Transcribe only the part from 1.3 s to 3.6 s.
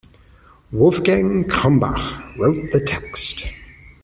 Krumbach wrote the text.